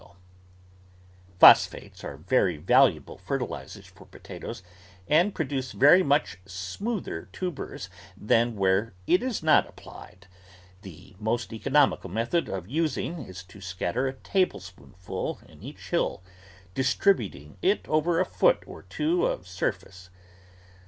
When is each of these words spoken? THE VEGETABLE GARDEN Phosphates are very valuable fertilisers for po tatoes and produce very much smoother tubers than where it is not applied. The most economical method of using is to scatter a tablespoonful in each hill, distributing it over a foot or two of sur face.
THE 0.01 0.07
VEGETABLE 0.07 0.17
GARDEN 0.31 1.35
Phosphates 1.37 2.03
are 2.03 2.17
very 2.17 2.57
valuable 2.57 3.17
fertilisers 3.19 3.85
for 3.85 4.07
po 4.07 4.17
tatoes 4.17 4.63
and 5.07 5.35
produce 5.35 5.73
very 5.73 6.01
much 6.01 6.39
smoother 6.47 7.29
tubers 7.31 7.87
than 8.17 8.55
where 8.55 8.95
it 9.05 9.21
is 9.21 9.43
not 9.43 9.67
applied. 9.69 10.25
The 10.81 11.15
most 11.19 11.53
economical 11.53 12.09
method 12.09 12.49
of 12.49 12.67
using 12.67 13.19
is 13.19 13.43
to 13.43 13.61
scatter 13.61 14.07
a 14.07 14.13
tablespoonful 14.13 15.39
in 15.47 15.61
each 15.61 15.91
hill, 15.91 16.23
distributing 16.73 17.57
it 17.61 17.87
over 17.87 18.19
a 18.19 18.25
foot 18.25 18.63
or 18.65 18.81
two 18.81 19.27
of 19.27 19.47
sur 19.47 19.71
face. 19.71 20.09